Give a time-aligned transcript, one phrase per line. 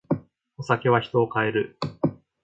[0.57, 1.77] お酒は人を変える。